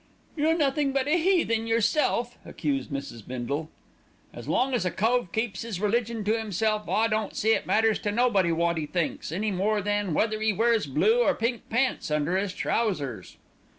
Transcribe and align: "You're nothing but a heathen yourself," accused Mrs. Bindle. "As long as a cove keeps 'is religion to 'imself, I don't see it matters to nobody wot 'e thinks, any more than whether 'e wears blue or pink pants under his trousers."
"You're 0.35 0.57
nothing 0.57 0.93
but 0.93 1.07
a 1.07 1.15
heathen 1.15 1.67
yourself," 1.67 2.35
accused 2.43 2.89
Mrs. 2.89 3.21
Bindle. 3.27 3.69
"As 4.33 4.47
long 4.47 4.73
as 4.73 4.83
a 4.83 4.89
cove 4.89 5.31
keeps 5.31 5.63
'is 5.63 5.79
religion 5.79 6.23
to 6.23 6.35
'imself, 6.39 6.89
I 6.89 7.07
don't 7.07 7.35
see 7.35 7.51
it 7.53 7.67
matters 7.67 7.99
to 7.99 8.11
nobody 8.11 8.51
wot 8.51 8.79
'e 8.79 8.87
thinks, 8.87 9.31
any 9.31 9.51
more 9.51 9.79
than 9.79 10.15
whether 10.15 10.41
'e 10.41 10.53
wears 10.53 10.87
blue 10.87 11.21
or 11.21 11.35
pink 11.35 11.69
pants 11.69 12.09
under 12.09 12.35
his 12.35 12.55
trousers." 12.55 13.37